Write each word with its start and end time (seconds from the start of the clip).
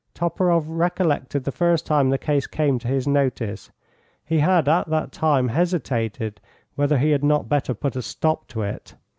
Toporoff 0.15 0.63
recollected 0.67 1.43
the 1.43 1.51
first 1.51 1.85
time 1.85 2.09
the 2.09 2.17
case 2.17 2.47
came 2.47 2.79
to 2.79 2.87
his 2.87 3.07
notice: 3.07 3.69
he 4.25 4.39
had 4.39 4.67
at 4.67 4.87
that 4.89 5.11
time 5.11 5.49
hesitated 5.49 6.41
whether 6.73 6.97
he 6.97 7.11
had 7.11 7.23
not 7.23 7.47
better 7.47 7.75
put 7.75 7.95
a 7.95 8.01
stop 8.01 8.47
to 8.47 8.63
it. 8.63 8.95